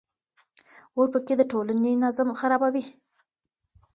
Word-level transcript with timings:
اورپکي 0.97 1.33
د 1.37 1.41
ټولنې 1.51 1.91
نظم 2.03 2.29
خرابوي. 2.39 2.83